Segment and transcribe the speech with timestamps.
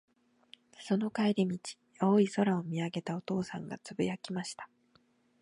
[0.79, 1.59] その帰り道、
[1.99, 4.67] 青い空を見上げたお父さんが、つぶやきました。